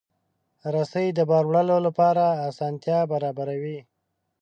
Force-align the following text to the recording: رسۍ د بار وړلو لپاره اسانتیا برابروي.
رسۍ 0.73 1.07
د 1.17 1.19
بار 1.29 1.43
وړلو 1.47 1.77
لپاره 1.87 2.23
اسانتیا 2.49 2.99
برابروي. 3.11 3.79